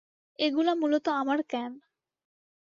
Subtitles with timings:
[0.39, 1.71] এগুলা মূলত আমার ক্যান।